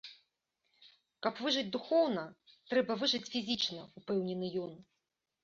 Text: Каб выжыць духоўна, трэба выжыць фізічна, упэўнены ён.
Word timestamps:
Каб 1.27 1.41
выжыць 1.47 1.69
духоўна, 1.75 2.23
трэба 2.73 2.97
выжыць 3.03 3.23
фізічна, 3.35 3.87
упэўнены 4.03 4.53
ён. 4.65 4.73